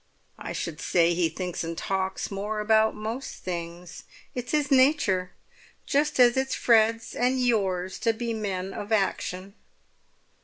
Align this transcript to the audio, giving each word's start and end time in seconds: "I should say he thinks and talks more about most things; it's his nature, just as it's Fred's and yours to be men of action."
"I 0.39 0.51
should 0.51 0.81
say 0.81 1.13
he 1.13 1.29
thinks 1.29 1.63
and 1.63 1.77
talks 1.77 2.31
more 2.31 2.59
about 2.59 2.95
most 2.95 3.35
things; 3.43 4.01
it's 4.33 4.51
his 4.51 4.71
nature, 4.71 5.29
just 5.85 6.19
as 6.19 6.35
it's 6.35 6.55
Fred's 6.55 7.13
and 7.13 7.39
yours 7.39 7.99
to 7.99 8.11
be 8.11 8.33
men 8.33 8.73
of 8.73 8.91
action." 8.91 9.53